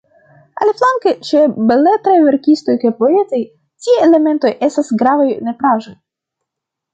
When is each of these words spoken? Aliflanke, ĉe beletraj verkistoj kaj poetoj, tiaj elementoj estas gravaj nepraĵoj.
Aliflanke, 0.65 1.11
ĉe 1.27 1.41
beletraj 1.71 2.15
verkistoj 2.27 2.75
kaj 2.85 2.93
poetoj, 3.03 3.43
tiaj 3.85 3.99
elementoj 4.07 4.53
estas 4.71 4.91
gravaj 5.03 5.29
nepraĵoj. 5.51 5.95